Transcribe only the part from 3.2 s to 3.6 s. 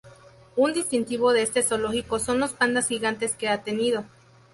que